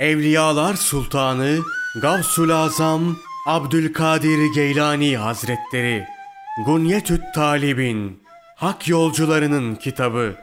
Evliyalar 0.00 0.74
Sultanı 0.74 1.58
Gavsul 2.02 2.50
Azam 2.50 3.16
Abdülkadir 3.46 4.54
Geylani 4.54 5.16
Hazretleri 5.16 6.04
Gunyetüt 6.66 7.20
Talibin 7.34 8.22
Hak 8.56 8.88
Yolcularının 8.88 9.74
Kitabı. 9.74 10.36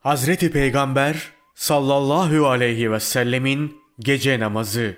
Hazreti 0.00 0.52
Peygamber 0.52 1.16
sallallahu 1.54 2.48
aleyhi 2.48 2.92
ve 2.92 3.00
sellemin 3.00 3.76
gece 3.98 4.40
namazı. 4.40 4.96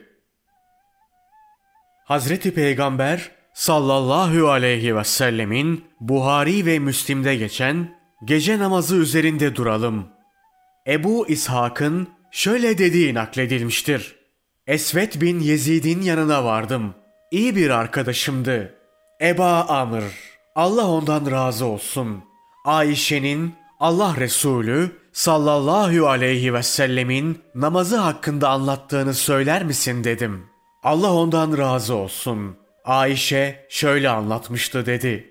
Hazreti 2.05 2.55
Peygamber 2.55 3.31
sallallahu 3.55 4.51
aleyhi 4.51 4.97
ve 4.97 5.05
sellemin 5.05 5.85
Buhari 6.01 6.67
ve 6.67 6.79
Müslim'de 6.79 7.37
geçen 7.37 8.00
gece 8.25 8.59
namazı 8.59 8.97
üzerinde 8.97 9.57
duralım. 9.57 10.07
Ebu 10.87 11.29
İshak'ın 11.29 12.09
şöyle 12.31 12.79
dediği 12.79 13.15
nakledilmiştir. 13.15 14.17
Esvet 14.67 15.21
bin 15.21 15.41
Yezid'in 15.41 16.03
yanına 16.03 16.45
vardım. 16.45 16.95
İyi 17.31 17.57
bir 17.57 17.71
arkadaşımdı. 17.71 18.75
Eba 19.21 19.61
Amr, 19.69 20.03
Allah 20.55 20.89
ondan 20.89 21.31
razı 21.31 21.67
olsun. 21.67 22.25
Ayşe'nin 22.65 23.55
Allah 23.81 24.17
Resulü 24.17 24.93
sallallahu 25.13 26.09
aleyhi 26.09 26.55
ve 26.55 26.63
sellemin 26.63 27.43
namazı 27.55 27.97
hakkında 27.97 28.49
anlattığını 28.49 29.15
söyler 29.15 29.65
misin 29.65 30.05
dedim. 30.05 30.47
Allah 30.83 31.13
ondan 31.15 31.59
razı 31.59 31.95
olsun. 31.95 32.57
Ayşe 32.85 33.67
şöyle 33.71 34.09
anlatmıştı 34.09 34.87
dedi. 34.87 35.30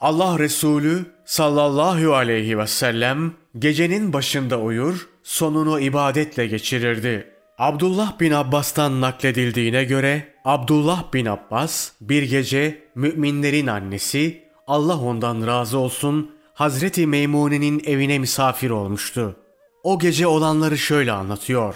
Allah 0.00 0.38
Resulü 0.38 1.04
sallallahu 1.24 2.14
aleyhi 2.14 2.58
ve 2.58 2.66
sellem 2.66 3.32
gecenin 3.58 4.12
başında 4.12 4.60
uyur, 4.60 5.08
sonunu 5.22 5.80
ibadetle 5.80 6.46
geçirirdi. 6.46 7.30
Abdullah 7.58 8.20
bin 8.20 8.32
Abbas'tan 8.32 9.00
nakledildiğine 9.00 9.84
göre 9.84 10.34
Abdullah 10.44 11.12
bin 11.12 11.26
Abbas 11.26 11.90
bir 12.00 12.22
gece 12.22 12.82
müminlerin 12.94 13.66
annesi 13.66 14.44
Allah 14.66 15.00
ondan 15.00 15.46
razı 15.46 15.78
olsun 15.78 16.30
Hazreti 16.54 17.06
Meymune'nin 17.06 17.82
evine 17.86 18.18
misafir 18.18 18.70
olmuştu. 18.70 19.36
O 19.82 19.98
gece 19.98 20.26
olanları 20.26 20.78
şöyle 20.78 21.12
anlatıyor. 21.12 21.74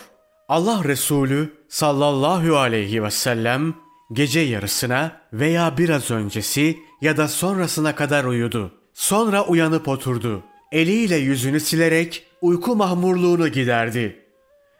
Allah 0.48 0.84
Resulü 0.84 1.52
sallallahu 1.68 2.56
aleyhi 2.56 3.02
ve 3.02 3.10
sellem 3.10 3.74
gece 4.12 4.40
yarısına 4.40 5.20
veya 5.32 5.78
biraz 5.78 6.10
öncesi 6.10 6.76
ya 7.04 7.16
da 7.16 7.28
sonrasına 7.28 7.94
kadar 7.94 8.24
uyudu. 8.24 8.72
Sonra 8.94 9.44
uyanıp 9.44 9.88
oturdu. 9.88 10.42
Eliyle 10.72 11.16
yüzünü 11.16 11.60
silerek 11.60 12.26
uyku 12.40 12.76
mahmurluğunu 12.76 13.48
giderdi. 13.48 14.24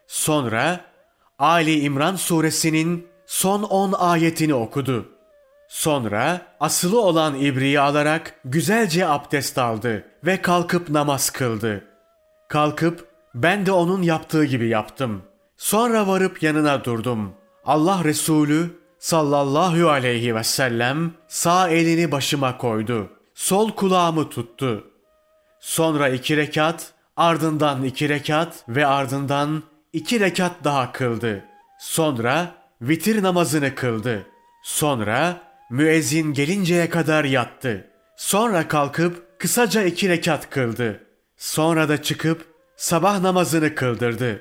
Sonra 0.06 0.80
Ali 1.38 1.80
İmran 1.80 2.16
suresinin 2.16 3.06
son 3.26 3.62
10 3.62 3.92
ayetini 3.92 4.54
okudu. 4.54 5.08
Sonra 5.68 6.40
asılı 6.60 7.00
olan 7.00 7.40
ibriği 7.40 7.80
alarak 7.80 8.40
güzelce 8.44 9.06
abdest 9.06 9.58
aldı 9.58 10.04
ve 10.24 10.42
kalkıp 10.42 10.90
namaz 10.90 11.30
kıldı. 11.30 11.84
Kalkıp 12.48 13.08
ben 13.34 13.66
de 13.66 13.72
onun 13.72 14.02
yaptığı 14.02 14.44
gibi 14.44 14.68
yaptım. 14.68 15.22
Sonra 15.56 16.06
varıp 16.06 16.42
yanına 16.42 16.84
durdum. 16.84 17.32
Allah 17.64 18.04
Resulü 18.04 18.83
sallallahu 19.04 19.90
aleyhi 19.90 20.36
ve 20.36 20.44
sellem 20.44 21.12
sağ 21.28 21.68
elini 21.68 22.12
başıma 22.12 22.58
koydu. 22.58 23.10
Sol 23.34 23.70
kulağımı 23.70 24.28
tuttu. 24.28 24.84
Sonra 25.60 26.08
iki 26.08 26.36
rekat, 26.36 26.92
ardından 27.16 27.84
iki 27.84 28.08
rekat 28.08 28.64
ve 28.68 28.86
ardından 28.86 29.62
iki 29.92 30.20
rekat 30.20 30.52
daha 30.64 30.92
kıldı. 30.92 31.44
Sonra 31.80 32.54
vitir 32.82 33.22
namazını 33.22 33.74
kıldı. 33.74 34.26
Sonra 34.62 35.40
müezzin 35.70 36.32
gelinceye 36.32 36.88
kadar 36.88 37.24
yattı. 37.24 37.90
Sonra 38.16 38.68
kalkıp 38.68 39.40
kısaca 39.40 39.82
iki 39.82 40.08
rekat 40.08 40.50
kıldı. 40.50 41.06
Sonra 41.36 41.88
da 41.88 42.02
çıkıp 42.02 42.46
sabah 42.76 43.20
namazını 43.20 43.74
kıldırdı. 43.74 44.40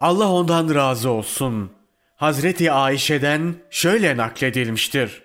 Allah 0.00 0.32
ondan 0.32 0.74
razı 0.74 1.10
olsun. 1.10 1.79
Hazreti 2.20 2.72
Ayşe'den 2.72 3.54
şöyle 3.70 4.16
nakledilmiştir. 4.16 5.22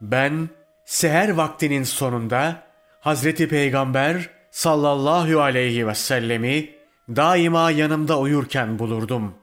Ben 0.00 0.48
seher 0.84 1.28
vaktinin 1.28 1.82
sonunda 1.82 2.62
Hazreti 3.00 3.48
Peygamber 3.48 4.30
sallallahu 4.50 5.40
aleyhi 5.40 5.86
ve 5.86 5.94
sellemi 5.94 6.70
daima 7.08 7.70
yanımda 7.70 8.18
uyurken 8.18 8.78
bulurdum. 8.78 9.34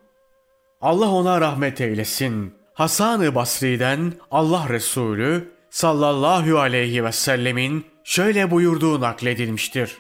Allah 0.82 1.10
ona 1.10 1.42
rahmet 1.42 1.82
eylesin. 1.82 2.54
Hasan-ı 2.74 3.36
Basri'den 3.36 4.14
Allah 4.32 4.66
Resulü 4.70 5.52
sallallahu 5.70 6.60
aleyhi 6.60 7.04
ve 7.04 7.12
sellemin 7.12 7.86
şöyle 8.04 8.52
buyurduğu 8.52 9.02
nakledilmiştir. 9.02 9.98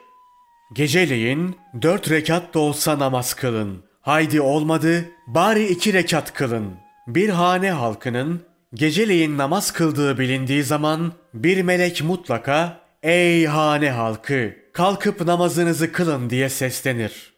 Geceleyin 0.73 1.57
dört 1.81 2.11
rekat 2.11 2.53
da 2.53 2.59
olsa 2.59 2.99
namaz 2.99 3.33
kılın. 3.33 3.83
Haydi 4.01 4.41
olmadı 4.41 5.05
bari 5.27 5.65
iki 5.65 5.93
rekat 5.93 6.33
kılın. 6.33 6.84
Bir 7.07 7.29
hane 7.29 7.71
halkının 7.71 8.41
geceleyin 8.73 9.37
namaz 9.37 9.71
kıldığı 9.71 10.19
bilindiği 10.19 10.63
zaman 10.63 11.13
bir 11.33 11.61
melek 11.61 12.03
mutlaka 12.03 12.79
''Ey 13.03 13.45
hane 13.45 13.91
halkı 13.91 14.55
kalkıp 14.73 15.21
namazınızı 15.21 15.91
kılın'' 15.91 16.29
diye 16.29 16.49
seslenir. 16.49 17.33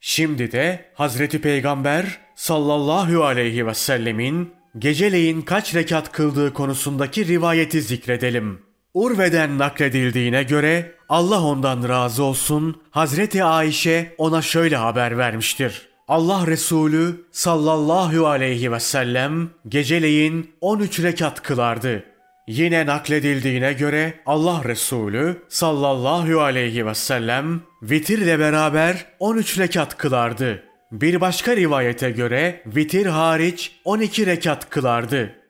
Şimdi 0.00 0.52
de 0.52 0.84
Hazreti 0.94 1.40
Peygamber 1.40 2.18
sallallahu 2.34 3.24
aleyhi 3.24 3.66
ve 3.66 3.74
sellemin 3.74 4.52
geceleyin 4.78 5.42
kaç 5.42 5.74
rekat 5.74 6.12
kıldığı 6.12 6.52
konusundaki 6.52 7.26
rivayeti 7.26 7.82
zikredelim. 7.82 8.62
Urve'den 8.94 9.58
nakledildiğine 9.58 10.42
göre 10.42 10.92
Allah 11.08 11.42
ondan 11.42 11.88
razı 11.88 12.22
olsun 12.22 12.82
Hazreti 12.90 13.44
Ayşe 13.44 14.14
ona 14.18 14.42
şöyle 14.42 14.76
haber 14.76 15.18
vermiştir. 15.18 15.88
Allah 16.08 16.46
Resulü 16.46 17.24
sallallahu 17.32 18.26
aleyhi 18.26 18.72
ve 18.72 18.80
sellem 18.80 19.50
geceleyin 19.68 20.50
13 20.60 21.00
rekat 21.02 21.42
kılardı. 21.42 22.04
Yine 22.46 22.86
nakledildiğine 22.86 23.72
göre 23.72 24.14
Allah 24.26 24.64
Resulü 24.64 25.42
sallallahu 25.48 26.40
aleyhi 26.40 26.86
ve 26.86 26.94
sellem 26.94 27.60
vitirle 27.82 28.38
beraber 28.38 29.06
13 29.18 29.58
rekat 29.58 29.96
kılardı. 29.96 30.62
Bir 30.92 31.20
başka 31.20 31.56
rivayete 31.56 32.10
göre 32.10 32.62
vitir 32.66 33.06
hariç 33.06 33.72
12 33.84 34.26
rekat 34.26 34.70
kılardı. 34.70 35.45